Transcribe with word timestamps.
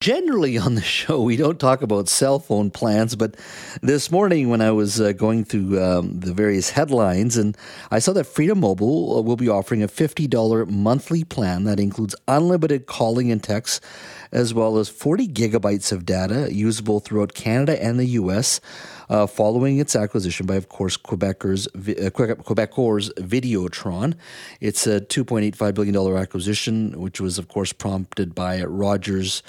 Generally, 0.00 0.56
on 0.56 0.76
the 0.76 0.80
show, 0.80 1.20
we 1.20 1.36
don't 1.36 1.60
talk 1.60 1.82
about 1.82 2.08
cell 2.08 2.38
phone 2.38 2.70
plans, 2.70 3.16
but 3.16 3.36
this 3.82 4.10
morning 4.10 4.48
when 4.48 4.62
I 4.62 4.70
was 4.70 4.98
uh, 4.98 5.12
going 5.12 5.44
through 5.44 5.78
um, 5.78 6.20
the 6.20 6.32
various 6.32 6.70
headlines, 6.70 7.36
and 7.36 7.54
I 7.90 7.98
saw 7.98 8.14
that 8.14 8.24
Freedom 8.24 8.60
Mobile 8.60 9.18
uh, 9.18 9.20
will 9.20 9.36
be 9.36 9.50
offering 9.50 9.82
a 9.82 9.88
$50 9.88 10.70
monthly 10.70 11.22
plan 11.22 11.64
that 11.64 11.78
includes 11.78 12.16
unlimited 12.26 12.86
calling 12.86 13.30
and 13.30 13.42
text, 13.44 13.84
as 14.32 14.54
well 14.54 14.78
as 14.78 14.88
40 14.88 15.28
gigabytes 15.28 15.92
of 15.92 16.06
data 16.06 16.48
usable 16.50 17.00
throughout 17.00 17.34
Canada 17.34 17.82
and 17.84 18.00
the 18.00 18.06
U.S. 18.06 18.62
Uh, 19.10 19.26
following 19.26 19.80
its 19.80 19.94
acquisition 19.94 20.46
by, 20.46 20.54
of 20.54 20.70
course, 20.70 20.96
Quebecers, 20.96 21.66
uh, 21.66 22.08
Quebecor's 22.08 23.10
Videotron. 23.18 24.14
It's 24.62 24.86
a 24.86 25.02
$2.85 25.02 25.74
billion 25.74 26.16
acquisition, 26.16 26.98
which 26.98 27.20
was, 27.20 27.36
of 27.36 27.48
course, 27.48 27.74
prompted 27.74 28.34
by 28.34 28.62
Rogers 28.62 29.42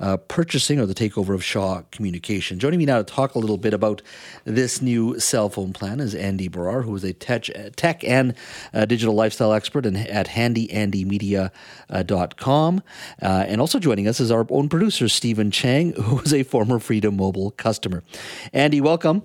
uh, 0.00 0.16
purchasing 0.16 0.80
or 0.80 0.86
the 0.86 0.94
takeover 0.94 1.34
of 1.34 1.44
Shaw 1.44 1.82
Communication. 1.90 2.58
Joining 2.58 2.78
me 2.78 2.84
now 2.84 2.98
to 2.98 3.04
talk 3.04 3.34
a 3.34 3.38
little 3.38 3.58
bit 3.58 3.74
about 3.74 4.02
this 4.44 4.82
new 4.82 5.18
cell 5.18 5.48
phone 5.48 5.72
plan 5.72 6.00
is 6.00 6.14
Andy 6.14 6.48
Baryer, 6.48 6.84
who 6.84 6.94
is 6.94 7.02
a 7.04 7.12
tech, 7.12 7.44
tech 7.76 8.04
and 8.04 8.34
uh, 8.74 8.84
digital 8.84 9.14
lifestyle 9.14 9.52
expert 9.52 9.86
in, 9.86 9.96
at 9.96 10.28
handyandymedia.com. 10.28 12.82
Uh, 13.22 13.44
and 13.48 13.60
also 13.60 13.78
joining 13.78 14.08
us 14.08 14.20
is 14.20 14.30
our 14.30 14.46
own 14.50 14.68
producer, 14.68 15.08
Steven 15.08 15.50
Chang, 15.50 15.92
who 15.94 16.20
is 16.20 16.34
a 16.34 16.42
former 16.42 16.78
Freedom 16.78 17.16
Mobile 17.16 17.52
customer. 17.52 18.02
Andy, 18.52 18.80
welcome. 18.80 19.22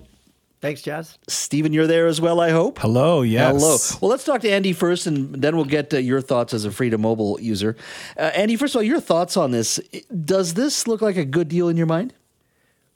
Thanks, 0.61 0.83
Jas. 0.83 1.17
Steven, 1.27 1.73
you're 1.73 1.87
there 1.87 2.05
as 2.05 2.21
well, 2.21 2.39
I 2.39 2.51
hope. 2.51 2.77
Hello, 2.77 3.23
yes. 3.23 3.51
Hello. 3.51 3.77
Well, 3.99 4.11
let's 4.11 4.23
talk 4.23 4.41
to 4.41 4.49
Andy 4.49 4.73
first, 4.73 5.07
and 5.07 5.33
then 5.41 5.55
we'll 5.55 5.65
get 5.65 5.91
your 5.91 6.21
thoughts 6.21 6.53
as 6.53 6.65
a 6.65 6.71
Freedom 6.71 7.01
Mobile 7.01 7.41
user. 7.41 7.75
Uh, 8.15 8.31
Andy, 8.35 8.55
first 8.55 8.75
of 8.75 8.79
all, 8.79 8.83
your 8.83 9.01
thoughts 9.01 9.35
on 9.35 9.49
this. 9.49 9.79
Does 10.23 10.53
this 10.53 10.87
look 10.87 11.01
like 11.01 11.17
a 11.17 11.25
good 11.25 11.47
deal 11.47 11.67
in 11.67 11.77
your 11.77 11.87
mind? 11.87 12.13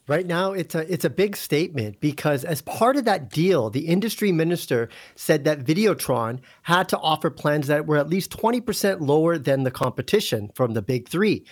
Right 0.07 0.27
now, 0.27 0.51
it's 0.51 0.75
a 0.75 0.93
it's 0.93 1.05
a 1.05 1.09
big 1.09 1.35
statement 1.35 1.99
because 1.99 2.45
as 2.45 2.61
part 2.61 2.95
of 2.95 3.05
that 3.05 3.31
deal, 3.31 3.71
the 3.71 3.87
industry 3.87 4.31
minister 4.31 4.87
said 5.15 5.45
that 5.45 5.65
Videotron 5.65 6.41
had 6.61 6.87
to 6.89 6.99
offer 6.99 7.31
plans 7.31 7.65
that 7.65 7.87
were 7.87 7.97
at 7.97 8.07
least 8.07 8.29
twenty 8.29 8.61
percent 8.61 9.01
lower 9.01 9.39
than 9.39 9.63
the 9.63 9.71
competition 9.71 10.51
from 10.53 10.75
the 10.75 10.83
big 10.83 11.09
three. 11.09 11.43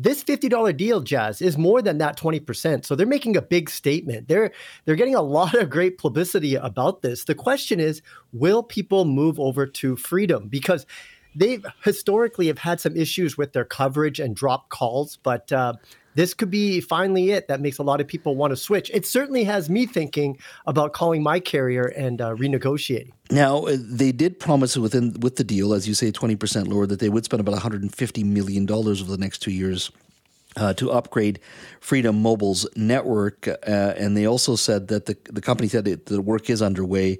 This 0.00 0.22
$50 0.22 0.76
deal, 0.76 1.00
Jas, 1.00 1.42
is 1.42 1.58
more 1.58 1.82
than 1.82 1.98
that 1.98 2.16
20%. 2.16 2.86
So 2.86 2.94
they're 2.94 3.04
making 3.04 3.36
a 3.36 3.42
big 3.42 3.68
statement. 3.68 4.28
They're 4.28 4.52
they're 4.84 4.94
getting 4.94 5.16
a 5.16 5.22
lot 5.22 5.54
of 5.54 5.70
great 5.70 5.98
publicity 5.98 6.54
about 6.54 7.02
this. 7.02 7.24
The 7.24 7.34
question 7.34 7.80
is, 7.80 8.00
will 8.32 8.62
people 8.62 9.04
move 9.04 9.40
over 9.40 9.66
to 9.66 9.96
Freedom? 9.96 10.46
Because 10.46 10.86
they 11.34 11.60
historically 11.84 12.46
have 12.48 12.58
had 12.58 12.80
some 12.80 12.96
issues 12.96 13.36
with 13.36 13.52
their 13.52 13.64
coverage 13.64 14.20
and 14.20 14.34
drop 14.34 14.68
calls, 14.68 15.18
but 15.22 15.50
uh, 15.52 15.74
this 16.14 16.34
could 16.34 16.50
be 16.50 16.80
finally 16.80 17.30
it 17.30 17.46
that 17.46 17.60
makes 17.60 17.78
a 17.78 17.82
lot 17.82 18.00
of 18.00 18.08
people 18.08 18.34
want 18.34 18.50
to 18.50 18.56
switch. 18.56 18.90
It 18.92 19.06
certainly 19.06 19.44
has 19.44 19.70
me 19.70 19.86
thinking 19.86 20.38
about 20.66 20.92
calling 20.92 21.22
my 21.22 21.38
carrier 21.38 21.84
and 21.84 22.20
uh, 22.20 22.34
renegotiating. 22.34 23.12
Now 23.30 23.66
uh, 23.66 23.76
they 23.78 24.10
did 24.10 24.40
promise 24.40 24.76
within 24.76 25.14
with 25.20 25.36
the 25.36 25.44
deal, 25.44 25.72
as 25.74 25.86
you 25.86 25.94
say, 25.94 26.10
twenty 26.10 26.34
percent 26.34 26.66
lower, 26.66 26.86
that 26.86 26.98
they 26.98 27.08
would 27.08 27.24
spend 27.24 27.40
about 27.40 27.52
one 27.52 27.60
hundred 27.60 27.82
and 27.82 27.94
fifty 27.94 28.24
million 28.24 28.66
dollars 28.66 29.00
over 29.00 29.10
the 29.10 29.18
next 29.18 29.38
two 29.38 29.52
years 29.52 29.92
uh, 30.56 30.72
to 30.74 30.90
upgrade 30.90 31.38
Freedom 31.80 32.20
Mobile's 32.20 32.66
network, 32.74 33.46
uh, 33.46 33.54
and 33.66 34.16
they 34.16 34.26
also 34.26 34.56
said 34.56 34.88
that 34.88 35.06
the 35.06 35.16
the 35.30 35.40
company 35.40 35.68
said 35.68 35.84
the 35.84 36.20
work 36.20 36.50
is 36.50 36.62
underway 36.62 37.18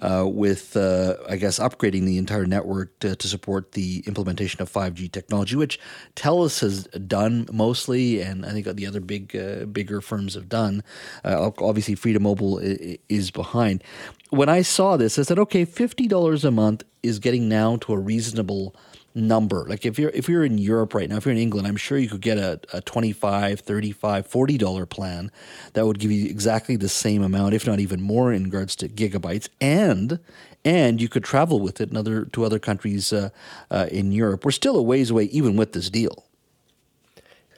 uh, 0.00 0.24
with, 0.26 0.76
uh, 0.76 1.16
I 1.28 1.36
guess, 1.36 1.58
upgrading 1.58 2.04
the 2.06 2.18
entire 2.18 2.46
network 2.46 2.98
to, 3.00 3.16
to, 3.16 3.28
support 3.28 3.72
the 3.72 4.04
implementation 4.06 4.62
of 4.62 4.72
5G 4.72 5.10
technology, 5.10 5.56
which 5.56 5.78
Telus 6.14 6.60
has 6.60 6.84
done 6.84 7.46
mostly, 7.52 8.20
and 8.20 8.46
I 8.46 8.52
think 8.52 8.66
the 8.66 8.86
other 8.86 9.00
big 9.00 9.36
uh, 9.36 9.66
bigger 9.66 10.00
firms 10.00 10.34
have 10.34 10.48
done. 10.48 10.82
Uh, 11.24 11.50
obviously, 11.58 11.94
Freedom 11.94 12.22
Mobile 12.22 12.58
is 12.60 13.30
behind. 13.30 13.82
When 14.30 14.48
I 14.48 14.62
saw 14.62 14.96
this, 14.96 15.18
I 15.18 15.22
said, 15.22 15.38
okay, 15.38 15.64
fifty 15.64 16.06
dollars 16.06 16.44
a 16.44 16.50
month 16.50 16.84
is 17.02 17.18
getting 17.18 17.48
now 17.48 17.76
to 17.76 17.92
a 17.92 17.98
reasonable 17.98 18.74
number. 19.14 19.66
Like 19.68 19.84
if 19.84 19.98
you're 19.98 20.10
if 20.10 20.28
you're 20.28 20.44
in 20.44 20.58
Europe 20.58 20.94
right 20.94 21.08
now, 21.08 21.16
if 21.16 21.24
you're 21.24 21.32
in 21.32 21.38
England, 21.38 21.66
I'm 21.66 21.76
sure 21.76 21.98
you 21.98 22.08
could 22.08 22.20
get 22.20 22.38
a, 22.38 22.60
a 22.72 22.80
25, 22.80 23.60
35, 23.60 24.26
40 24.26 24.58
dollar 24.58 24.86
plan 24.86 25.30
that 25.72 25.86
would 25.86 25.98
give 25.98 26.10
you 26.10 26.28
exactly 26.28 26.76
the 26.76 26.88
same 26.88 27.22
amount, 27.22 27.54
if 27.54 27.66
not 27.66 27.80
even 27.80 28.00
more 28.00 28.32
in 28.32 28.44
regards 28.44 28.76
to 28.76 28.88
gigabytes 28.88 29.48
and 29.60 30.20
and 30.64 31.00
you 31.00 31.08
could 31.08 31.24
travel 31.24 31.60
with 31.60 31.80
it 31.80 31.90
in 31.90 31.96
other 31.96 32.24
to 32.26 32.44
other 32.44 32.58
countries 32.58 33.12
uh, 33.12 33.30
uh, 33.70 33.86
in 33.90 34.12
Europe. 34.12 34.44
We're 34.44 34.50
still 34.50 34.76
a 34.76 34.82
ways 34.82 35.10
away 35.10 35.24
even 35.24 35.56
with 35.56 35.72
this 35.72 35.90
deal. 35.90 36.24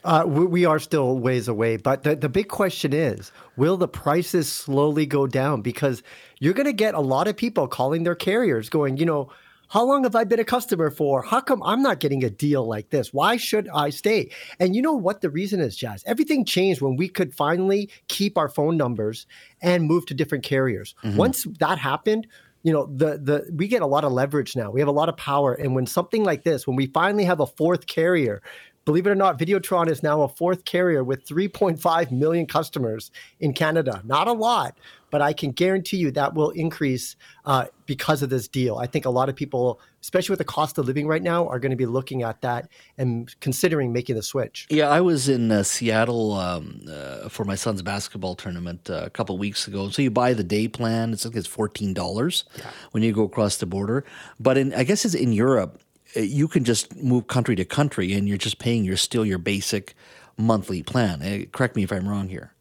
Uh, 0.03 0.23
we 0.25 0.65
are 0.65 0.79
still 0.79 1.19
ways 1.19 1.47
away, 1.47 1.77
but 1.77 2.01
the, 2.01 2.15
the 2.15 2.29
big 2.29 2.47
question 2.47 2.91
is 2.91 3.31
will 3.55 3.77
the 3.77 3.87
prices 3.87 4.51
slowly 4.51 5.05
go 5.05 5.27
down? 5.27 5.61
Because 5.61 6.01
you're 6.39 6.55
going 6.55 6.65
to 6.65 6.73
get 6.73 6.95
a 6.95 6.99
lot 6.99 7.27
of 7.27 7.37
people 7.37 7.67
calling 7.67 8.03
their 8.03 8.15
carriers 8.15 8.67
going, 8.67 8.97
you 8.97 9.05
know, 9.05 9.29
how 9.71 9.85
long 9.85 10.03
have 10.03 10.17
I 10.17 10.25
been 10.25 10.39
a 10.39 10.43
customer 10.43 10.91
for? 10.91 11.23
How 11.23 11.39
come 11.39 11.63
I'm 11.63 11.81
not 11.81 12.01
getting 12.01 12.25
a 12.25 12.29
deal 12.29 12.67
like 12.67 12.89
this? 12.89 13.13
Why 13.13 13.37
should 13.37 13.69
I 13.73 13.89
stay? 13.89 14.29
And 14.59 14.75
you 14.75 14.81
know 14.81 14.91
what 14.91 15.21
the 15.21 15.29
reason 15.29 15.61
is, 15.61 15.77
Jas? 15.77 16.03
Everything 16.05 16.43
changed 16.43 16.81
when 16.81 16.97
we 16.97 17.07
could 17.07 17.33
finally 17.33 17.89
keep 18.09 18.37
our 18.37 18.49
phone 18.49 18.75
numbers 18.75 19.25
and 19.61 19.85
move 19.85 20.05
to 20.07 20.13
different 20.13 20.43
carriers. 20.43 20.93
Mm-hmm. 21.05 21.15
Once 21.15 21.47
that 21.59 21.77
happened, 21.77 22.27
you 22.63 22.73
know 22.73 22.85
the 22.85 23.17
the 23.17 23.49
we 23.55 23.67
get 23.67 23.81
a 23.81 23.87
lot 23.87 24.03
of 24.03 24.11
leverage 24.11 24.55
now 24.55 24.69
we 24.69 24.79
have 24.81 24.87
a 24.87 24.91
lot 24.91 25.09
of 25.09 25.17
power 25.17 25.53
and 25.53 25.73
when 25.73 25.87
something 25.87 26.23
like 26.23 26.43
this 26.43 26.67
when 26.67 26.75
we 26.75 26.85
finally 26.85 27.23
have 27.23 27.39
a 27.39 27.47
fourth 27.47 27.87
carrier 27.87 28.43
believe 28.85 29.05
it 29.05 29.09
or 29.09 29.15
not 29.15 29.37
videotron 29.37 29.89
is 29.89 30.03
now 30.03 30.21
a 30.21 30.27
fourth 30.27 30.65
carrier 30.65 31.03
with 31.03 31.25
3.5 31.25 32.11
million 32.11 32.45
customers 32.45 33.11
in 33.39 33.53
canada 33.53 34.01
not 34.05 34.27
a 34.27 34.33
lot 34.33 34.75
but 35.11 35.21
I 35.21 35.33
can 35.33 35.51
guarantee 35.51 35.97
you 35.97 36.09
that 36.11 36.33
will 36.33 36.49
increase 36.51 37.15
uh, 37.45 37.65
because 37.85 38.23
of 38.23 38.29
this 38.29 38.47
deal. 38.47 38.77
I 38.77 38.87
think 38.87 39.05
a 39.05 39.09
lot 39.09 39.29
of 39.29 39.35
people, 39.35 39.79
especially 40.01 40.33
with 40.33 40.39
the 40.39 40.45
cost 40.45 40.77
of 40.77 40.87
living 40.87 41.05
right 41.05 41.21
now, 41.21 41.47
are 41.47 41.59
going 41.59 41.71
to 41.71 41.75
be 41.75 41.85
looking 41.85 42.23
at 42.23 42.41
that 42.41 42.69
and 42.97 43.33
considering 43.41 43.93
making 43.93 44.15
the 44.15 44.23
switch. 44.23 44.65
Yeah, 44.69 44.89
I 44.89 45.01
was 45.01 45.29
in 45.29 45.51
uh, 45.51 45.63
Seattle 45.63 46.33
um, 46.33 46.81
uh, 46.89 47.29
for 47.29 47.43
my 47.43 47.55
son's 47.55 47.81
basketball 47.81 48.35
tournament 48.35 48.89
uh, 48.89 49.03
a 49.05 49.09
couple 49.09 49.37
weeks 49.37 49.67
ago. 49.67 49.89
So 49.89 50.01
you 50.01 50.09
buy 50.09 50.33
the 50.33 50.43
day 50.43 50.67
plan; 50.67 51.11
it's 51.11 51.25
like 51.25 51.35
it's 51.35 51.47
fourteen 51.47 51.93
dollars 51.93 52.45
yeah. 52.57 52.71
when 52.91 53.03
you 53.03 53.11
go 53.11 53.23
across 53.23 53.57
the 53.57 53.65
border. 53.65 54.05
But 54.39 54.57
in 54.57 54.73
I 54.73 54.83
guess 54.83 55.03
it's 55.03 55.13
in 55.13 55.33
Europe, 55.33 55.81
you 56.15 56.47
can 56.47 56.63
just 56.63 56.95
move 56.95 57.27
country 57.27 57.55
to 57.55 57.65
country, 57.65 58.13
and 58.13 58.27
you're 58.27 58.37
just 58.37 58.59
paying 58.59 58.83
your 58.83 58.97
still 58.97 59.25
your 59.25 59.37
basic 59.37 59.95
monthly 60.37 60.83
plan. 60.83 61.21
Uh, 61.21 61.45
correct 61.51 61.75
me 61.75 61.83
if 61.83 61.91
I'm 61.91 62.07
wrong 62.07 62.29
here. 62.29 62.53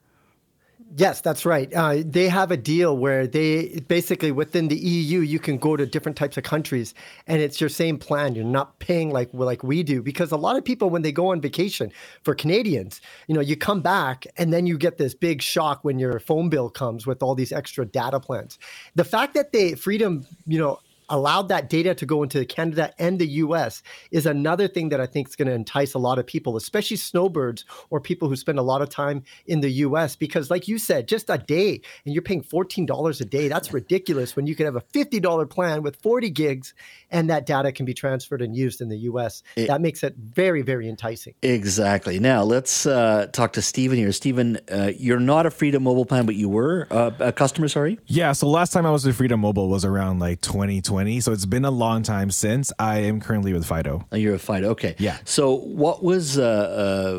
Yes, 0.96 1.20
that's 1.20 1.46
right. 1.46 1.72
Uh, 1.72 2.02
they 2.04 2.28
have 2.28 2.50
a 2.50 2.56
deal 2.56 2.96
where 2.96 3.24
they 3.26 3.80
basically 3.86 4.32
within 4.32 4.66
the 4.66 4.76
EU 4.76 5.20
you 5.20 5.38
can 5.38 5.56
go 5.56 5.76
to 5.76 5.86
different 5.86 6.18
types 6.18 6.36
of 6.36 6.42
countries, 6.42 6.94
and 7.28 7.40
it's 7.40 7.60
your 7.60 7.70
same 7.70 7.96
plan. 7.96 8.34
You're 8.34 8.44
not 8.44 8.76
paying 8.80 9.10
like 9.10 9.30
like 9.32 9.62
we 9.62 9.84
do 9.84 10.02
because 10.02 10.32
a 10.32 10.36
lot 10.36 10.56
of 10.56 10.64
people 10.64 10.90
when 10.90 11.02
they 11.02 11.12
go 11.12 11.28
on 11.28 11.40
vacation 11.40 11.92
for 12.24 12.34
Canadians, 12.34 13.00
you 13.28 13.36
know, 13.36 13.40
you 13.40 13.56
come 13.56 13.82
back 13.82 14.26
and 14.36 14.52
then 14.52 14.66
you 14.66 14.76
get 14.76 14.98
this 14.98 15.14
big 15.14 15.42
shock 15.42 15.84
when 15.84 16.00
your 16.00 16.18
phone 16.18 16.48
bill 16.48 16.68
comes 16.68 17.06
with 17.06 17.22
all 17.22 17.36
these 17.36 17.52
extra 17.52 17.86
data 17.86 18.18
plans. 18.18 18.58
The 18.96 19.04
fact 19.04 19.34
that 19.34 19.52
they 19.52 19.74
Freedom, 19.76 20.26
you 20.46 20.58
know, 20.58 20.80
allowed 21.10 21.48
that 21.48 21.68
data 21.68 21.94
to 21.94 22.06
go 22.06 22.22
into 22.22 22.44
Canada 22.44 22.94
and 22.98 23.18
the 23.18 23.26
US 23.26 23.82
is 24.10 24.24
another 24.26 24.68
thing 24.68 24.88
that 24.90 25.00
I 25.00 25.06
think 25.06 25.28
is 25.28 25.36
going 25.36 25.48
to 25.48 25.54
entice 25.54 25.94
a 25.94 25.98
lot 25.98 26.18
of 26.18 26.26
people, 26.26 26.56
especially 26.56 26.96
snowbirds 26.96 27.64
or 27.90 28.00
people 28.00 28.28
who 28.28 28.36
spend 28.36 28.58
a 28.58 28.62
lot 28.62 28.80
of 28.80 28.88
time 28.88 29.24
in 29.46 29.60
the 29.60 29.70
US. 29.70 30.16
Because, 30.16 30.50
like 30.50 30.68
you 30.68 30.78
said, 30.78 31.08
just 31.08 31.28
a 31.28 31.36
day 31.36 31.80
and 32.04 32.14
you're 32.14 32.22
paying 32.22 32.42
$14 32.42 33.20
a 33.20 33.24
day, 33.24 33.48
that's 33.48 33.72
ridiculous 33.72 34.36
when 34.36 34.46
you 34.46 34.54
can 34.54 34.66
have 34.66 34.76
a 34.76 34.80
$50 34.80 35.50
plan 35.50 35.82
with 35.82 35.96
40 35.96 36.30
gigs 36.30 36.72
and 37.10 37.28
that 37.28 37.44
data 37.44 37.72
can 37.72 37.84
be 37.84 37.94
transferred 37.94 38.40
and 38.40 38.56
used 38.56 38.80
in 38.80 38.88
the 38.88 38.98
US. 38.98 39.42
It, 39.56 39.66
that 39.66 39.80
makes 39.80 40.02
it 40.02 40.14
very, 40.16 40.62
very 40.62 40.88
enticing. 40.88 41.34
Exactly. 41.42 42.20
Now, 42.20 42.44
let's 42.44 42.86
uh, 42.86 43.26
talk 43.32 43.52
to 43.54 43.62
Steven 43.62 43.98
here. 43.98 44.12
Steven, 44.12 44.58
uh, 44.70 44.92
you're 44.96 45.20
not 45.20 45.44
a 45.44 45.50
Freedom 45.50 45.82
Mobile 45.82 46.06
plan, 46.06 46.24
but 46.24 46.36
you 46.36 46.48
were 46.48 46.86
uh, 46.90 47.10
a 47.18 47.32
customer, 47.32 47.68
sorry? 47.68 47.98
Yeah. 48.06 48.32
So, 48.32 48.46
last 48.48 48.72
time 48.72 48.86
I 48.86 48.90
was 48.90 49.04
with 49.04 49.16
Freedom 49.16 49.40
Mobile 49.40 49.68
was 49.68 49.84
around 49.84 50.20
like 50.20 50.40
2020. 50.40 50.99
2020. 51.00 51.20
So 51.20 51.32
it's 51.32 51.46
been 51.46 51.64
a 51.64 51.70
long 51.70 52.02
time 52.02 52.30
since. 52.30 52.72
I 52.78 52.98
am 52.98 53.20
currently 53.20 53.52
with 53.52 53.64
Fido. 53.64 54.06
Oh, 54.12 54.16
you're 54.16 54.32
with 54.32 54.42
Fido. 54.42 54.70
Okay. 54.70 54.94
Yeah. 54.98 55.18
So 55.24 55.56
what 55.56 56.02
was 56.02 56.38
uh, 56.38 56.42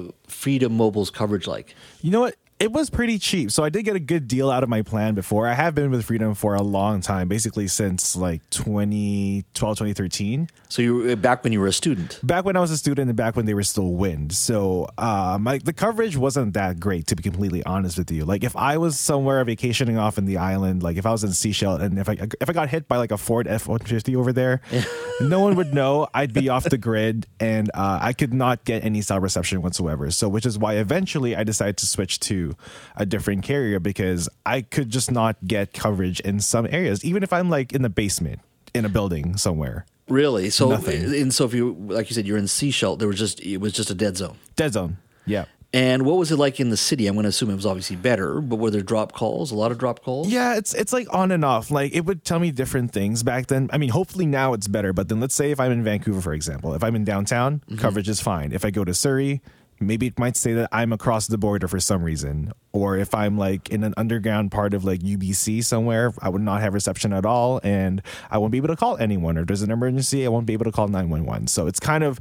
uh, 0.08 0.12
Freedom 0.28 0.76
Mobile's 0.76 1.10
coverage 1.10 1.48
like? 1.48 1.76
You 2.02 2.12
know 2.12 2.22
what? 2.22 2.36
It 2.62 2.72
was 2.72 2.92
pretty 2.92 3.18
cheap. 3.18 3.50
So 3.50 3.64
I 3.64 3.70
did 3.70 3.86
get 3.86 3.96
a 3.96 4.00
good 4.00 4.28
deal 4.28 4.52
out 4.52 4.62
of 4.62 4.70
my 4.70 4.84
plan 4.84 5.16
before. 5.16 5.48
I 5.48 5.56
have 5.56 5.74
been 5.74 5.90
with 5.90 6.06
Freedom 6.06 6.36
for 6.36 6.54
a 6.54 6.62
long 6.62 7.02
time, 7.02 7.28
basically 7.28 7.68
since 7.68 8.16
like 8.16 8.48
2012, 8.52 9.78
2013. 9.78 10.48
So 10.70 10.84
you 10.84 10.96
were 10.98 11.16
back 11.16 11.44
when 11.44 11.54
you 11.54 11.60
were 11.60 11.66
a 11.66 11.74
student. 11.74 12.20
Back 12.22 12.46
when 12.46 12.56
I 12.56 12.60
was 12.60 12.70
a 12.70 12.78
student 12.78 13.10
and 13.10 13.18
back 13.18 13.36
when 13.36 13.48
they 13.48 13.56
were 13.56 13.64
still 13.64 13.92
Wind. 13.94 14.32
So 14.34 14.88
like 15.00 15.64
the 15.64 15.74
coverage 15.74 16.16
wasn't 16.16 16.54
that 16.54 16.80
great, 16.80 17.08
to 17.08 17.16
be 17.16 17.24
completely 17.24 17.64
honest 17.66 17.98
with 17.98 18.12
you. 18.12 18.26
Like 18.26 18.44
if 18.44 18.56
I 18.56 18.78
was 18.78 19.00
somewhere 19.00 19.44
vacationing 19.44 19.98
off 19.98 20.20
in 20.20 20.26
the 20.26 20.38
island, 20.38 20.84
like 20.84 20.98
if 20.98 21.08
I 21.08 21.12
was 21.12 21.24
in 21.24 21.34
Seashell 21.34 21.78
and 21.78 21.98
if 21.98 22.08
I 22.08 22.18
if 22.40 22.48
I 22.48 22.54
got 22.54 22.70
hit 22.70 22.88
by 22.88 22.98
like 22.98 23.12
a 23.12 23.18
Ford 23.18 23.48
F 23.48 23.68
one 23.68 23.80
fifty 23.80 24.16
over 24.16 24.32
there, 24.32 24.62
no 25.20 25.40
one 25.40 25.56
would 25.56 25.74
know. 25.74 26.08
I'd 26.14 26.32
be 26.32 26.48
off 26.50 26.66
the 26.66 26.78
grid 26.78 27.26
and 27.40 27.72
uh, 27.74 27.98
I 28.04 28.14
could 28.14 28.36
not 28.36 28.66
get 28.66 28.84
any 28.84 29.02
cell 29.02 29.20
reception 29.20 29.64
whatsoever. 29.64 30.12
So 30.12 30.30
which 30.30 30.46
is 30.46 30.60
why 30.60 30.76
eventually 30.76 31.36
I 31.36 31.44
decided 31.44 31.78
to 31.78 31.88
switch 31.88 32.20
to 32.22 32.51
a 32.96 33.06
different 33.06 33.44
carrier 33.44 33.80
because 33.80 34.30
I 34.46 34.62
could 34.62 34.90
just 34.90 35.12
not 35.12 35.38
get 35.46 35.74
coverage 35.74 36.20
in 36.22 36.40
some 36.40 36.68
areas, 36.70 37.04
even 37.04 37.24
if 37.24 37.34
I'm 37.34 37.50
like 37.50 37.74
in 37.74 37.82
the 37.82 37.90
basement 37.90 38.40
in 38.74 38.86
a 38.86 38.90
building 38.90 39.38
somewhere. 39.38 39.86
Really? 40.08 40.50
So, 40.50 40.70
Nothing. 40.70 41.04
and 41.16 41.34
so 41.34 41.46
if 41.46 41.54
you, 41.54 41.74
like 41.74 42.10
you 42.10 42.16
said, 42.16 42.28
you're 42.28 42.38
in 42.38 42.48
Seychelles, 42.48 42.98
there 42.98 43.08
was 43.08 43.18
just 43.18 43.40
it 43.42 43.58
was 43.58 43.74
just 43.74 43.90
a 43.90 43.96
dead 43.96 44.18
zone. 44.18 44.38
Dead 44.56 44.74
zone. 44.74 44.98
Yeah. 45.26 45.46
And 45.74 46.06
what 46.06 46.18
was 46.18 46.32
it 46.32 46.36
like 46.36 46.60
in 46.60 46.70
the 46.70 46.76
city? 46.76 47.08
I'm 47.08 47.16
going 47.16 47.24
to 47.24 47.30
assume 47.30 47.50
it 47.50 47.56
was 47.56 47.66
obviously 47.66 47.96
better, 47.96 48.42
but 48.42 48.58
were 48.58 48.72
there 48.72 48.82
drop 48.82 49.14
calls? 49.14 49.52
A 49.52 49.56
lot 49.56 49.72
of 49.72 49.78
drop 49.78 50.04
calls? 50.04 50.28
Yeah, 50.28 50.58
it's 50.58 50.74
it's 50.74 50.92
like 50.92 51.08
on 51.14 51.32
and 51.32 51.46
off. 51.46 51.72
Like 51.72 51.96
it 51.96 52.04
would 52.06 52.26
tell 52.26 52.40
me 52.40 52.52
different 52.52 52.92
things 52.92 53.24
back 53.24 53.48
then. 53.48 53.70
I 53.72 53.78
mean, 53.78 53.90
hopefully 53.90 54.26
now 54.26 54.52
it's 54.52 54.68
better. 54.68 54.92
But 54.92 55.08
then 55.08 55.22
let's 55.22 55.34
say 55.34 55.52
if 55.52 55.62
I'm 55.62 55.72
in 55.72 55.82
Vancouver, 55.84 56.20
for 56.20 56.34
example, 56.34 56.74
if 56.74 56.84
I'm 56.84 56.96
in 56.96 57.06
downtown, 57.06 57.60
mm-hmm. 57.60 57.78
coverage 57.78 58.10
is 58.10 58.20
fine. 58.20 58.52
If 58.52 58.66
I 58.66 58.70
go 58.70 58.84
to 58.84 58.94
Surrey, 58.94 59.42
maybe 59.82 60.08
it 60.08 60.20
might 60.20 60.38
say 60.38 60.54
that 60.54 60.70
I'm 60.72 60.94
across 60.94 61.28
the 61.28 61.38
border 61.38 61.68
for 61.68 61.80
some 61.80 62.04
reason. 62.04 62.52
Or 62.72 62.98
if 62.98 63.14
I'm 63.14 63.38
like 63.38 63.70
in 63.70 63.84
an 63.84 63.94
underground 63.98 64.52
part 64.52 64.74
of 64.74 64.86
like 64.86 65.02
UBC 65.02 65.64
somewhere, 65.64 66.14
I 66.22 66.30
would 66.30 66.42
not 66.42 66.62
have 66.62 66.74
reception 66.74 67.12
at 67.14 67.26
all, 67.26 67.60
and 67.64 68.02
I 68.30 68.38
won't 68.38 68.52
be 68.52 68.58
able 68.58 68.70
to 68.70 68.76
call 68.76 68.98
anyone. 68.98 69.38
Or 69.38 69.46
there's 69.46 69.62
an 69.62 69.72
emergency, 69.72 70.26
I 70.26 70.30
won't 70.30 70.46
be 70.46 70.54
able 70.54 70.66
to 70.66 70.72
call 70.72 70.88
nine 70.88 71.10
one 71.10 71.26
one. 71.26 71.48
So 71.48 71.68
it's 71.68 71.80
kind 71.80 72.04
of 72.04 72.20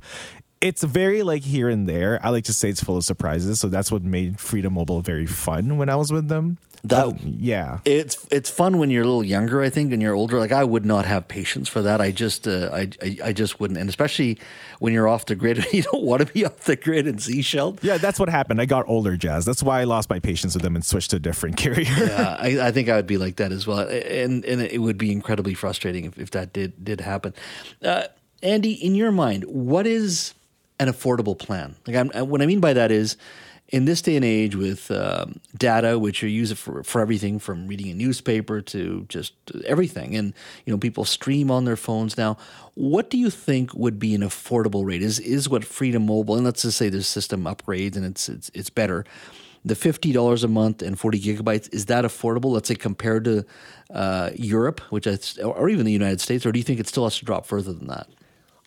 it's 0.61 0.83
very 0.83 1.23
like 1.23 1.43
here 1.43 1.69
and 1.69 1.89
there. 1.89 2.19
I 2.23 2.31
like 2.31 2.45
to 2.45 2.53
say 2.53 2.69
it's 2.69 2.83
full 2.83 2.97
of 2.97 3.05
surprises. 3.05 3.61
So 3.61 3.69
that's 3.69 3.91
what 3.91 4.03
made 4.03 4.39
Freedom 4.39 4.75
Mobile 4.75 5.01
very 5.01 5.27
fun 5.27 5.79
when 5.79 5.89
I 5.89 5.97
was 5.97 6.12
with 6.12 6.29
them. 6.29 6.59
That- 6.83 7.07
Uh, 7.07 7.12
yeah. 7.23 7.79
It's 7.85 8.27
it's 8.31 8.49
fun 8.49 8.79
when 8.79 8.89
you're 8.89 9.03
a 9.03 9.07
little 9.07 9.25
younger, 9.25 9.61
I 9.61 9.69
think, 9.69 9.93
and 9.93 10.01
you're 10.01 10.15
older. 10.15 10.39
Like 10.39 10.53
I 10.53 10.65
would 10.65 10.87
not 10.87 11.05
have 11.05 11.29
patience 11.29 11.69
for 11.69 11.83
that. 11.83 12.01
I 12.01 12.11
just 12.11 12.49
uh, 12.49 12.71
I, 12.73 12.89
I 13.03 13.19
I 13.25 13.33
just 13.35 13.61
wouldn't, 13.61 13.79
and 13.79 13.89
especially 13.91 14.39
when 14.79 14.95
you're 14.95 15.07
off 15.07 15.27
the 15.27 15.35
grid, 15.35 15.62
you 15.75 15.83
don't 15.83 16.03
want 16.05 16.27
to 16.27 16.33
be 16.33 16.47
off 16.47 16.61
the 16.61 16.77
grid 16.77 17.07
in 17.07 17.19
Seychelles. 17.19 17.79
Yeah, 17.83 17.99
that's 17.99 18.19
what 18.19 18.31
happened. 18.31 18.62
I 18.62 18.65
got 18.65 18.89
older, 18.89 19.15
Jas. 19.19 19.45
That's 19.45 19.62
why 19.62 19.81
I 19.81 19.85
lost 19.85 20.09
my 20.09 20.21
patience 20.21 20.55
with 20.55 20.62
them 20.62 20.75
and 20.75 20.83
switched 20.83 21.11
to 21.11 21.17
a 21.17 21.21
different 21.21 21.57
carrier. 21.62 21.85
Yeah, 21.87 22.37
I, 22.39 22.69
I 22.69 22.71
think 22.73 22.89
I 22.89 22.97
would 22.97 23.07
be 23.07 23.19
like 23.19 23.37
that 23.37 23.53
as 23.53 23.67
well, 23.67 23.81
and 23.81 24.43
and 24.47 24.62
it 24.62 24.81
would 24.81 24.97
be 24.97 25.12
incredibly 25.12 25.53
frustrating 25.53 26.07
if, 26.07 26.19
if 26.19 26.31
that 26.31 26.55
did 26.55 26.83
did 26.83 27.03
happen. 27.03 27.35
Uh, 27.83 28.05
Andy, 28.43 28.73
in 28.73 28.95
your 28.95 29.12
mind, 29.12 29.45
what 29.45 29.87
is 29.87 30.33
an 30.81 30.88
affordable 30.88 31.38
plan? 31.38 31.77
Like, 31.87 31.97
I'm, 31.97 32.29
what 32.29 32.43
I 32.43 32.47
mean 32.47 32.61
by 32.61 32.73
that 32.73 32.91
is, 32.91 33.17
in 33.69 33.85
this 33.85 34.03
day 34.03 34.17
and 34.17 34.25
age, 34.25 34.56
with 34.56 34.91
um, 34.91 35.41
data, 35.56 35.97
which 35.97 36.23
you 36.23 36.29
use 36.29 36.50
it 36.50 36.59
for 36.59 36.82
for 36.82 37.00
everything 37.00 37.38
from 37.38 37.69
reading 37.69 37.88
a 37.91 37.94
newspaper 37.94 38.61
to 38.61 39.06
just 39.09 39.32
everything, 39.65 40.17
and 40.17 40.35
you 40.67 40.73
know 40.73 40.79
people 40.79 41.05
stream 41.05 41.53
on 41.53 41.67
their 41.67 41.77
phones 41.77 42.19
now. 42.19 42.37
What 42.75 43.11
do 43.11 43.17
you 43.17 43.31
think 43.31 43.73
would 43.75 44.00
be 44.00 44.15
an 44.17 44.23
affordable 44.23 44.85
rate? 44.85 45.03
Is 45.03 45.21
is 45.21 45.49
what 45.49 45.65
Freedom 45.65 46.05
Mobile, 46.05 46.35
and 46.35 46.44
let's 46.44 46.62
just 46.62 46.79
say 46.79 46.88
the 46.88 47.03
system 47.05 47.44
upgrades 47.44 47.94
and 47.94 48.05
it's 48.05 48.29
it's 48.29 48.50
it's 48.55 48.71
better 48.71 49.05
the 49.65 49.75
fifty 49.75 50.12
dollars 50.12 50.43
a 50.43 50.49
month 50.49 50.83
and 50.83 50.99
forty 50.99 51.21
gigabytes 51.21 51.73
is 51.73 51.87
that 51.87 52.05
affordable? 52.05 52.53
Let's 52.53 52.69
say 52.69 52.75
compared 52.75 53.25
to 53.25 53.44
uh, 53.91 54.31
Europe, 54.35 54.81
which 54.91 55.06
or 55.43 55.69
even 55.69 55.85
the 55.87 55.93
United 55.93 56.21
States, 56.21 56.47
or 56.47 56.53
do 56.53 56.59
you 56.59 56.65
think 56.65 56.81
it 56.81 56.88
still 56.88 57.05
has 57.05 57.19
to 57.19 57.25
drop 57.25 57.47
further 57.47 57.73
than 57.73 57.87
that? 57.88 58.09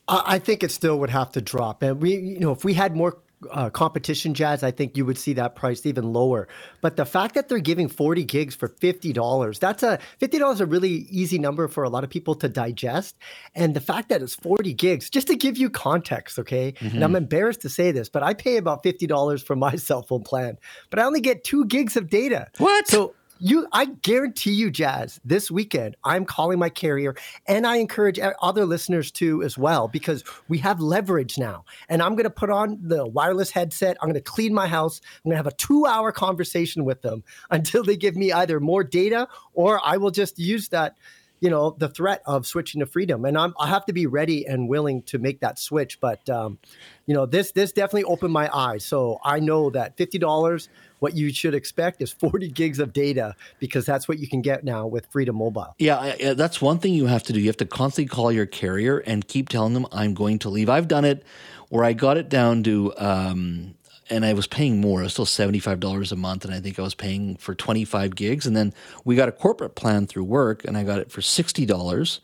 I 0.07 0.39
think 0.39 0.63
it 0.63 0.71
still 0.71 0.99
would 0.99 1.09
have 1.09 1.31
to 1.31 1.41
drop. 1.41 1.81
And 1.81 2.01
we, 2.01 2.15
you 2.15 2.39
know, 2.39 2.51
if 2.51 2.65
we 2.65 2.73
had 2.73 2.95
more 2.95 3.19
uh, 3.51 3.69
competition, 3.69 4.33
Jas, 4.33 4.63
I 4.63 4.71
think 4.71 4.97
you 4.97 5.05
would 5.05 5.17
see 5.17 5.33
that 5.33 5.55
price 5.55 5.85
even 5.85 6.11
lower. 6.13 6.47
But 6.81 6.95
the 6.95 7.05
fact 7.05 7.35
that 7.35 7.49
they're 7.49 7.59
giving 7.59 7.87
40 7.87 8.23
gigs 8.23 8.55
for 8.55 8.69
$50, 8.69 9.59
that's 9.59 9.83
a 9.83 9.99
$50 10.21 10.53
is 10.53 10.61
a 10.61 10.65
really 10.65 11.07
easy 11.09 11.39
number 11.39 11.67
for 11.67 11.83
a 11.83 11.89
lot 11.89 12.03
of 12.03 12.09
people 12.09 12.35
to 12.35 12.49
digest. 12.49 13.17
And 13.55 13.75
the 13.75 13.81
fact 13.81 14.09
that 14.09 14.21
it's 14.21 14.35
40 14.35 14.73
gigs, 14.73 15.09
just 15.09 15.27
to 15.27 15.35
give 15.35 15.57
you 15.57 15.69
context, 15.69 16.39
okay? 16.39 16.73
And 16.79 17.03
I'm 17.03 17.15
embarrassed 17.15 17.61
to 17.61 17.69
say 17.69 17.91
this, 17.91 18.09
but 18.09 18.23
I 18.23 18.33
pay 18.33 18.57
about 18.57 18.83
$50 18.83 19.43
for 19.43 19.55
my 19.55 19.75
cell 19.77 20.03
phone 20.03 20.23
plan, 20.23 20.57
but 20.89 20.99
I 20.99 21.03
only 21.03 21.21
get 21.21 21.43
two 21.43 21.65
gigs 21.65 21.95
of 21.95 22.09
data. 22.09 22.47
What? 22.57 22.87
So 22.87 23.15
you, 23.43 23.67
I 23.73 23.85
guarantee 23.85 24.53
you, 24.53 24.71
Jas, 24.71 25.19
this 25.25 25.51
weekend, 25.51 25.97
I'm 26.05 26.23
calling 26.23 26.59
my 26.59 26.69
carrier 26.69 27.13
and 27.45 27.67
I 27.67 27.75
encourage 27.75 28.17
other 28.41 28.65
listeners 28.65 29.11
to 29.11 29.43
as 29.43 29.57
well 29.57 29.89
because 29.89 30.23
we 30.47 30.59
have 30.59 30.79
leverage 30.79 31.37
now. 31.37 31.65
And 31.89 32.01
I'm 32.01 32.13
going 32.13 32.23
to 32.23 32.29
put 32.29 32.49
on 32.49 32.79
the 32.81 33.05
wireless 33.05 33.51
headset. 33.51 33.97
I'm 34.01 34.07
going 34.07 34.13
to 34.13 34.21
clean 34.21 34.53
my 34.53 34.67
house. 34.67 35.01
I'm 35.03 35.29
going 35.29 35.33
to 35.33 35.37
have 35.37 35.47
a 35.47 35.55
two 35.57 35.85
hour 35.85 36.13
conversation 36.13 36.85
with 36.85 37.01
them 37.01 37.21
until 37.51 37.83
they 37.83 37.97
give 37.97 38.15
me 38.15 38.31
either 38.31 38.61
more 38.61 38.81
data 38.81 39.27
or 39.53 39.81
I 39.83 39.97
will 39.97 40.11
just 40.11 40.39
use 40.39 40.69
that. 40.69 40.95
You 41.41 41.49
know 41.49 41.75
the 41.77 41.89
threat 41.89 42.21
of 42.25 42.47
switching 42.47 42.79
to 42.79 42.85
freedom, 42.85 43.25
and 43.25 43.37
I'm 43.37 43.53
I 43.59 43.67
have 43.67 43.85
to 43.87 43.91
be 43.91 44.05
ready 44.05 44.47
and 44.47 44.69
willing 44.69 45.01
to 45.07 45.19
make 45.19 45.41
that 45.41 45.59
switch. 45.59 45.99
But 45.99 46.29
um, 46.29 46.57
you 47.05 47.13
know 47.13 47.25
this 47.25 47.51
this 47.51 47.73
definitely 47.73 48.05
opened 48.05 48.31
my 48.31 48.49
eyes. 48.55 48.85
So 48.85 49.19
I 49.25 49.41
know 49.41 49.69
that 49.71 49.97
fifty 49.97 50.17
dollars 50.17 50.69
what 51.03 51.17
you 51.17 51.33
should 51.33 51.53
expect 51.53 52.01
is 52.01 52.13
40 52.13 52.47
gigs 52.47 52.79
of 52.79 52.93
data 52.93 53.35
because 53.59 53.85
that's 53.85 54.07
what 54.07 54.19
you 54.19 54.27
can 54.29 54.41
get 54.41 54.63
now 54.63 54.87
with 54.87 55.05
Freedom 55.07 55.35
Mobile. 55.35 55.75
Yeah, 55.77 55.99
I- 55.99 56.33
that's 56.33 56.61
one 56.61 56.79
thing 56.79 56.93
you 56.93 57.07
have 57.07 57.23
to 57.23 57.33
do. 57.33 57.41
You 57.41 57.47
have 57.47 57.57
to 57.57 57.65
constantly 57.65 58.07
call 58.07 58.31
your 58.31 58.45
carrier 58.45 58.99
and 58.99 59.27
keep 59.27 59.49
telling 59.49 59.73
them, 59.73 59.85
I'm 59.91 60.13
going 60.13 60.39
to 60.39 60.49
leave. 60.49 60.69
I've 60.69 60.87
done 60.87 61.03
it 61.03 61.23
where 61.67 61.83
I 61.83 61.91
got 61.91 62.15
it 62.15 62.29
down 62.29 62.63
to, 62.63 62.93
um, 62.97 63.75
and 64.09 64.23
I 64.25 64.31
was 64.31 64.47
paying 64.47 64.79
more. 64.79 65.01
It 65.01 65.03
was 65.03 65.11
still 65.13 65.25
$75 65.25 66.13
a 66.13 66.15
month. 66.15 66.45
And 66.45 66.53
I 66.53 66.61
think 66.61 66.79
I 66.79 66.83
was 66.83 66.95
paying 66.95 67.35
for 67.35 67.53
25 67.53 68.15
gigs. 68.15 68.47
And 68.47 68.55
then 68.55 68.73
we 69.03 69.17
got 69.17 69.27
a 69.27 69.33
corporate 69.33 69.75
plan 69.75 70.07
through 70.07 70.23
work, 70.23 70.63
and 70.63 70.77
I 70.77 70.83
got 70.83 70.99
it 70.99 71.11
for 71.11 71.19
$60 71.19 72.19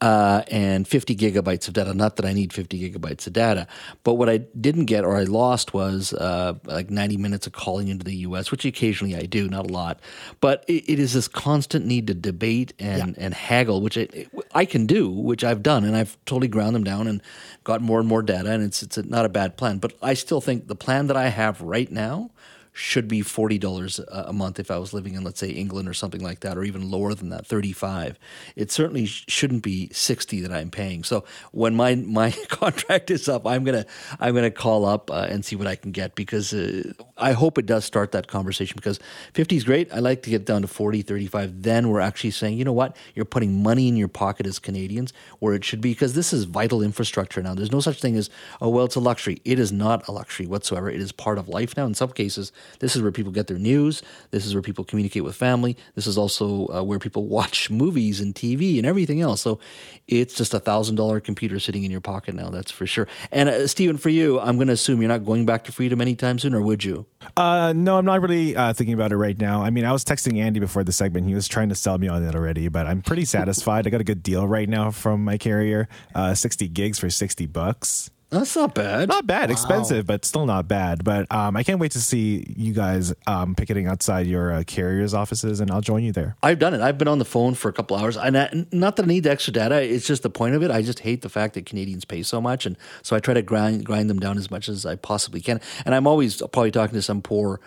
uh, 0.00 0.42
and 0.48 0.86
50 0.86 1.16
gigabytes 1.16 1.66
of 1.66 1.74
data. 1.74 1.92
Not 1.92 2.16
that 2.16 2.24
I 2.24 2.32
need 2.32 2.52
50 2.52 2.90
gigabytes 2.90 3.26
of 3.26 3.32
data, 3.32 3.66
but 4.04 4.14
what 4.14 4.28
I 4.28 4.38
didn't 4.38 4.84
get 4.84 5.04
or 5.04 5.16
I 5.16 5.24
lost 5.24 5.74
was 5.74 6.12
uh, 6.12 6.54
like 6.64 6.90
90 6.90 7.16
minutes 7.16 7.46
of 7.46 7.52
calling 7.52 7.88
into 7.88 8.04
the 8.04 8.14
US, 8.16 8.50
which 8.50 8.64
occasionally 8.64 9.16
I 9.16 9.22
do, 9.22 9.48
not 9.48 9.68
a 9.68 9.72
lot. 9.72 10.00
But 10.40 10.64
it, 10.68 10.84
it 10.88 10.98
is 10.98 11.14
this 11.14 11.28
constant 11.28 11.86
need 11.86 12.06
to 12.06 12.14
debate 12.14 12.72
and, 12.78 13.18
and 13.18 13.34
haggle, 13.34 13.80
which 13.80 13.98
I, 13.98 14.26
I 14.54 14.64
can 14.64 14.86
do, 14.86 15.10
which 15.10 15.42
I've 15.42 15.62
done, 15.62 15.84
and 15.84 15.96
I've 15.96 16.16
totally 16.26 16.48
ground 16.48 16.74
them 16.74 16.84
down 16.84 17.06
and 17.06 17.20
got 17.64 17.82
more 17.82 17.98
and 17.98 18.08
more 18.08 18.22
data, 18.22 18.50
and 18.50 18.62
it's, 18.62 18.82
it's 18.82 18.98
a, 18.98 19.02
not 19.02 19.24
a 19.24 19.28
bad 19.28 19.56
plan. 19.56 19.78
But 19.78 19.94
I 20.02 20.14
still 20.14 20.40
think 20.40 20.68
the 20.68 20.76
plan 20.76 21.08
that 21.08 21.16
I 21.16 21.28
have 21.28 21.60
right 21.60 21.90
now 21.90 22.30
should 22.78 23.08
be 23.08 23.22
forty 23.22 23.58
dollars 23.58 24.00
a 24.08 24.32
month 24.32 24.60
if 24.60 24.70
I 24.70 24.78
was 24.78 24.92
living 24.94 25.14
in, 25.14 25.24
let's 25.24 25.40
say, 25.40 25.50
England 25.50 25.88
or 25.88 25.94
something 25.94 26.22
like 26.22 26.40
that, 26.40 26.56
or 26.56 26.64
even 26.64 26.90
lower 26.90 27.14
than 27.14 27.30
that, 27.30 27.46
thirty-five. 27.46 28.18
It 28.56 28.70
certainly 28.70 29.06
sh- 29.06 29.24
shouldn't 29.28 29.62
be 29.62 29.90
sixty 29.92 30.40
that 30.40 30.52
I'm 30.52 30.70
paying. 30.70 31.04
So 31.04 31.24
when 31.52 31.74
my 31.74 31.96
my 31.96 32.30
contract 32.48 33.10
is 33.10 33.28
up, 33.28 33.46
I'm 33.46 33.64
gonna 33.64 33.86
I'm 34.20 34.34
gonna 34.34 34.50
call 34.50 34.84
up 34.84 35.10
uh, 35.10 35.26
and 35.28 35.44
see 35.44 35.56
what 35.56 35.66
I 35.66 35.76
can 35.76 35.92
get 35.92 36.14
because 36.14 36.54
uh, 36.54 36.92
I 37.16 37.32
hope 37.32 37.58
it 37.58 37.66
does 37.66 37.84
start 37.84 38.12
that 38.12 38.28
conversation 38.28 38.76
because 38.76 39.00
fifty 39.34 39.56
is 39.56 39.64
great. 39.64 39.92
I 39.92 39.98
like 39.98 40.22
to 40.22 40.30
get 40.30 40.46
down 40.46 40.62
to 40.62 40.68
40, 40.68 41.02
35. 41.02 41.62
Then 41.62 41.88
we're 41.88 42.00
actually 42.00 42.30
saying, 42.30 42.58
you 42.58 42.64
know 42.64 42.72
what, 42.72 42.96
you're 43.14 43.24
putting 43.24 43.62
money 43.62 43.88
in 43.88 43.96
your 43.96 44.08
pocket 44.08 44.46
as 44.46 44.58
Canadians 44.58 45.12
where 45.40 45.54
it 45.54 45.64
should 45.64 45.80
be 45.80 45.90
because 45.90 46.14
this 46.14 46.32
is 46.32 46.44
vital 46.44 46.82
infrastructure 46.82 47.42
now. 47.42 47.54
There's 47.54 47.72
no 47.72 47.80
such 47.80 48.00
thing 48.00 48.16
as 48.16 48.30
oh 48.60 48.68
well, 48.68 48.84
it's 48.84 48.94
a 48.96 49.00
luxury. 49.00 49.40
It 49.44 49.58
is 49.58 49.72
not 49.72 50.06
a 50.08 50.12
luxury 50.12 50.46
whatsoever. 50.46 50.90
It 50.90 51.00
is 51.00 51.12
part 51.12 51.38
of 51.38 51.48
life 51.48 51.76
now. 51.76 51.86
In 51.86 51.94
some 51.94 52.10
cases, 52.10 52.52
this 52.80 52.96
is 52.96 53.02
where 53.02 53.12
people 53.12 53.32
get 53.32 53.46
their 53.46 53.58
news. 53.58 54.02
This 54.30 54.46
is 54.46 54.54
where 54.54 54.62
people 54.62 54.84
communicate 54.84 55.24
with 55.24 55.36
family. 55.36 55.76
This 55.94 56.06
is 56.06 56.18
also 56.18 56.68
uh, 56.68 56.82
where 56.82 56.98
people 56.98 57.26
watch 57.38 57.70
movies 57.70 58.20
and 58.20 58.34
TV 58.34 58.78
and 58.78 58.86
everything 58.86 59.20
else. 59.20 59.40
So 59.40 59.58
it's 60.06 60.34
just 60.34 60.54
a 60.54 60.60
thousand 60.60 60.96
dollar 60.96 61.20
computer 61.20 61.58
sitting 61.58 61.84
in 61.84 61.90
your 61.90 62.00
pocket 62.00 62.34
now. 62.34 62.50
That's 62.50 62.70
for 62.70 62.86
sure. 62.86 63.06
And 63.30 63.48
uh, 63.48 63.66
Steven, 63.66 63.96
for 63.96 64.08
you, 64.08 64.40
I'm 64.40 64.56
going 64.56 64.68
to 64.68 64.74
assume 64.74 65.00
you're 65.00 65.08
not 65.08 65.24
going 65.24 65.46
back 65.46 65.64
to 65.64 65.72
freedom 65.72 66.00
anytime 66.00 66.38
soon, 66.38 66.54
or 66.54 66.62
would 66.62 66.84
you? 66.84 67.06
Uh, 67.36 67.72
no, 67.74 67.98
I'm 67.98 68.04
not 68.04 68.20
really 68.20 68.56
uh, 68.56 68.72
thinking 68.72 68.94
about 68.94 69.12
it 69.12 69.16
right 69.16 69.38
now. 69.38 69.62
I 69.62 69.70
mean, 69.70 69.84
I 69.84 69.92
was 69.92 70.04
texting 70.04 70.38
Andy 70.38 70.60
before 70.60 70.84
the 70.84 70.92
segment. 70.92 71.26
He 71.26 71.34
was 71.34 71.48
trying 71.48 71.68
to 71.68 71.74
sell 71.74 71.98
me 71.98 72.08
on 72.08 72.24
it 72.24 72.34
already, 72.34 72.68
but 72.68 72.86
I'm 72.86 73.02
pretty 73.02 73.24
satisfied. 73.38 73.86
I 73.86 73.90
got 73.90 74.00
a 74.00 74.04
good 74.04 74.22
deal 74.22 74.46
right 74.46 74.68
now 74.68 74.90
from 74.90 75.24
my 75.24 75.38
carrier. 75.38 75.88
Uh, 76.14 76.34
60 76.34 76.68
gigs 76.68 76.98
for 76.98 77.10
60 77.10 77.46
bucks. 77.46 78.10
That's 78.30 78.54
not 78.54 78.74
bad. 78.74 79.08
Not 79.08 79.26
bad, 79.26 79.50
expensive, 79.50 80.06
but 80.06 80.24
still 80.24 80.44
not 80.44 80.68
bad. 80.68 81.02
But 81.02 81.30
um, 81.32 81.56
I 81.56 81.62
can't 81.62 81.80
wait 81.80 81.92
to 81.92 82.00
see 82.00 82.52
you 82.56 82.74
guys 82.74 83.14
um, 83.26 83.54
picketing 83.54 83.86
outside 83.86 84.26
your 84.26 84.52
uh, 84.52 84.64
carrier's 84.66 85.14
offices, 85.14 85.60
and 85.60 85.70
I'll 85.70 85.80
join 85.80 86.02
you 86.02 86.12
there. 86.12 86.36
I've 86.42 86.58
done 86.58 86.74
it. 86.74 86.82
I've 86.82 86.98
been 86.98 87.08
on 87.08 87.18
the 87.18 87.24
phone 87.24 87.54
for 87.54 87.70
a 87.70 87.72
couple 87.72 87.96
hours, 87.96 88.18
and 88.18 88.36
I, 88.36 88.66
not 88.70 88.96
that 88.96 89.04
I 89.04 89.08
need 89.08 89.24
the 89.24 89.30
extra 89.30 89.52
data. 89.52 89.80
It's 89.80 90.06
just 90.06 90.22
the 90.22 90.30
point 90.30 90.54
of 90.54 90.62
it. 90.62 90.70
I 90.70 90.82
just 90.82 91.00
hate 91.00 91.22
the 91.22 91.30
fact 91.30 91.54
that 91.54 91.64
Canadians 91.64 92.04
pay 92.04 92.22
so 92.22 92.40
much, 92.40 92.66
and 92.66 92.76
so 93.02 93.16
I 93.16 93.20
try 93.20 93.32
to 93.32 93.42
grind 93.42 93.84
grind 93.86 94.10
them 94.10 94.18
down 94.18 94.36
as 94.36 94.50
much 94.50 94.68
as 94.68 94.84
I 94.84 94.96
possibly 94.96 95.40
can. 95.40 95.60
And 95.86 95.94
I'm 95.94 96.06
always 96.06 96.36
probably 96.52 96.70
talking 96.70 96.94
to 96.94 97.02
some 97.02 97.22
poor 97.22 97.60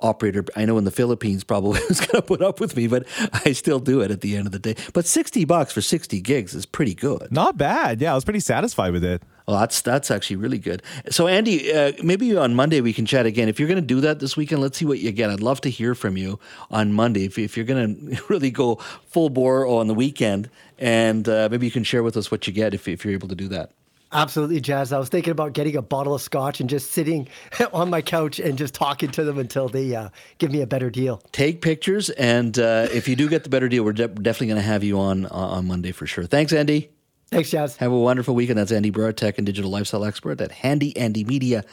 operator 0.00 0.44
I 0.54 0.64
know 0.64 0.78
in 0.78 0.84
the 0.84 0.90
Philippines 0.90 1.44
probably 1.44 1.80
is 1.90 2.00
going 2.00 2.20
to 2.20 2.22
put 2.22 2.42
up 2.42 2.60
with 2.60 2.76
me, 2.76 2.88
but 2.88 3.06
I 3.44 3.52
still 3.52 3.78
do 3.78 4.00
it 4.00 4.10
at 4.10 4.20
the 4.20 4.36
end 4.36 4.46
of 4.46 4.52
the 4.52 4.58
day. 4.58 4.74
But 4.92 5.06
60 5.06 5.44
bucks 5.44 5.72
for 5.72 5.80
60 5.80 6.20
gigs 6.20 6.54
is 6.54 6.66
pretty 6.66 6.94
good. 6.94 7.30
Not 7.30 7.56
bad. 7.56 8.00
Yeah, 8.00 8.12
I 8.12 8.14
was 8.14 8.24
pretty 8.24 8.40
satisfied 8.40 8.92
with 8.92 9.04
it. 9.04 9.22
Well, 9.48 9.58
that's 9.60 9.80
that's 9.80 10.10
actually 10.10 10.36
really 10.36 10.58
good. 10.58 10.82
So, 11.08 11.26
Andy, 11.26 11.72
uh, 11.72 11.92
maybe 12.02 12.36
on 12.36 12.54
Monday 12.54 12.82
we 12.82 12.92
can 12.92 13.06
chat 13.06 13.24
again. 13.24 13.48
If 13.48 13.58
you're 13.58 13.66
going 13.66 13.80
to 13.80 13.86
do 13.86 14.02
that 14.02 14.20
this 14.20 14.36
weekend, 14.36 14.60
let's 14.60 14.76
see 14.76 14.84
what 14.84 14.98
you 14.98 15.10
get. 15.10 15.30
I'd 15.30 15.40
love 15.40 15.62
to 15.62 15.70
hear 15.70 15.94
from 15.94 16.18
you 16.18 16.38
on 16.70 16.92
Monday. 16.92 17.24
If, 17.24 17.38
if 17.38 17.56
you're 17.56 17.64
going 17.64 18.10
to 18.14 18.22
really 18.28 18.50
go 18.50 18.74
full 19.06 19.30
bore 19.30 19.66
on 19.66 19.86
the 19.86 19.94
weekend, 19.94 20.50
and 20.78 21.26
uh, 21.26 21.48
maybe 21.50 21.64
you 21.64 21.72
can 21.72 21.82
share 21.82 22.02
with 22.02 22.14
us 22.18 22.30
what 22.30 22.46
you 22.46 22.52
get 22.52 22.74
if, 22.74 22.86
if 22.88 23.06
you're 23.06 23.14
able 23.14 23.28
to 23.28 23.34
do 23.34 23.48
that. 23.48 23.70
Absolutely, 24.12 24.60
Jas. 24.60 24.92
I 24.92 24.98
was 24.98 25.08
thinking 25.08 25.30
about 25.30 25.54
getting 25.54 25.76
a 25.76 25.82
bottle 25.82 26.14
of 26.14 26.20
scotch 26.20 26.60
and 26.60 26.68
just 26.68 26.90
sitting 26.90 27.26
on 27.72 27.88
my 27.88 28.02
couch 28.02 28.38
and 28.38 28.58
just 28.58 28.74
talking 28.74 29.10
to 29.12 29.24
them 29.24 29.38
until 29.38 29.66
they 29.70 29.96
uh, 29.96 30.10
give 30.36 30.52
me 30.52 30.60
a 30.60 30.66
better 30.66 30.90
deal. 30.90 31.22
Take 31.32 31.62
pictures, 31.62 32.10
and 32.10 32.58
uh, 32.58 32.88
if 32.92 33.08
you 33.08 33.16
do 33.16 33.30
get 33.30 33.44
the 33.44 33.50
better 33.50 33.70
deal, 33.70 33.82
we're 33.82 33.94
de- 33.94 34.08
definitely 34.08 34.48
going 34.48 34.60
to 34.60 34.68
have 34.68 34.84
you 34.84 35.00
on 35.00 35.24
uh, 35.24 35.30
on 35.30 35.66
Monday 35.66 35.92
for 35.92 36.06
sure. 36.06 36.26
Thanks, 36.26 36.52
Andy. 36.52 36.90
Thanks, 37.30 37.50
Jas. 37.50 37.76
Have 37.76 37.92
a 37.92 37.98
wonderful 37.98 38.34
weekend. 38.34 38.58
That's 38.58 38.72
Andy 38.72 38.90
Baryer, 38.90 39.14
tech 39.14 39.38
and 39.38 39.46
digital 39.46 39.70
lifestyle 39.70 40.04
expert 40.04 40.40
at 40.40 40.50
handyandymedia.com. 40.50 41.64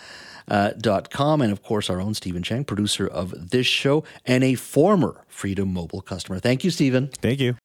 Uh, 0.47 0.73
dot 0.77 1.09
com, 1.09 1.41
and 1.41 1.51
of 1.51 1.63
course, 1.63 1.89
our 1.89 1.99
own 1.99 2.13
Steven 2.13 2.43
Chang, 2.43 2.63
producer 2.65 3.07
of 3.07 3.49
this 3.49 3.65
show 3.65 4.03
and 4.27 4.43
a 4.43 4.53
former 4.53 5.25
Freedom 5.27 5.73
Mobile 5.73 6.01
customer. 6.01 6.37
Thank 6.37 6.63
you, 6.63 6.69
Steven. 6.69 7.07
Thank 7.07 7.39
you. 7.39 7.53